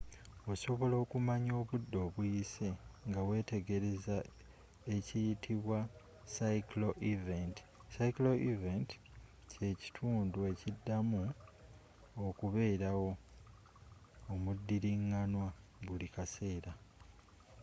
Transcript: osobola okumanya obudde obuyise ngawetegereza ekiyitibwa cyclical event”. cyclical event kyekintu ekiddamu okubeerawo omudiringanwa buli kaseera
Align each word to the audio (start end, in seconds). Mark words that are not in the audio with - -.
osobola 0.51 0.95
okumanya 1.03 1.51
obudde 1.61 1.97
obuyise 2.07 2.67
ngawetegereza 3.09 4.17
ekiyitibwa 4.95 5.79
cyclical 6.35 6.93
event”. 7.13 7.55
cyclical 7.93 8.37
event 8.53 8.89
kyekintu 9.51 10.39
ekiddamu 10.57 11.21
okubeerawo 12.27 13.09
omudiringanwa 14.33 15.47
buli 15.85 16.07
kaseera 16.15 16.71